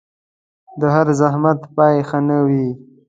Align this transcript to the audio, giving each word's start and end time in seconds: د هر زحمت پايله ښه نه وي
د 0.79 0.81
هر 0.95 1.07
زحمت 1.19 1.59
پايله 1.75 2.03
ښه 2.07 2.19
نه 2.27 2.37
وي 2.47 2.67